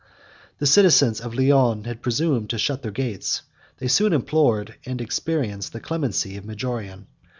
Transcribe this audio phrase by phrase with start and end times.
[0.57, 3.43] The citizens of Lyons had presumed to shut their gates;
[3.77, 7.05] they soon implored, and experienced, the clemency of Majorian.